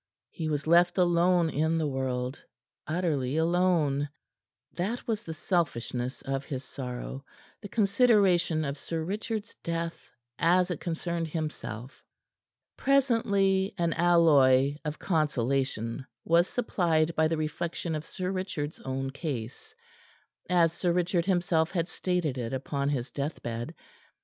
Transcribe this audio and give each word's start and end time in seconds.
He 0.31 0.49
was 0.49 0.65
left 0.65 0.97
alone 0.97 1.51
in 1.51 1.77
the 1.77 1.85
world; 1.85 2.41
utterly 2.87 3.37
alone. 3.37 4.09
That 4.73 5.05
was 5.07 5.21
the 5.21 5.33
selfishness 5.35 6.23
of 6.23 6.43
his 6.43 6.63
sorrow 6.63 7.23
the 7.61 7.69
consideration 7.69 8.65
of 8.65 8.79
Sir 8.79 9.03
Richard's 9.03 9.53
death 9.63 10.09
as 10.39 10.71
it 10.71 10.79
concerned 10.79 11.27
himself. 11.27 12.03
Presently 12.77 13.75
an 13.77 13.93
alloy 13.93 14.77
of 14.83 14.97
consolation 14.97 16.07
was 16.25 16.47
supplied 16.47 17.13
by 17.15 17.27
the 17.27 17.37
reflection 17.37 17.93
of 17.93 18.03
Sir 18.03 18.31
Richard's 18.31 18.79
own 18.79 19.11
case 19.11 19.75
as 20.49 20.73
Sir 20.73 20.91
Richard 20.91 21.27
himself 21.27 21.69
had 21.69 21.87
stated 21.87 22.39
it 22.39 22.53
upon 22.53 22.89
his 22.89 23.11
deathbed. 23.11 23.75